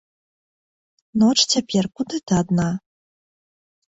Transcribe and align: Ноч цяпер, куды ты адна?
Ноч 1.23 1.35
цяпер, 1.51 1.83
куды 1.99 2.15
ты 2.31 2.39
адна? 2.41 2.67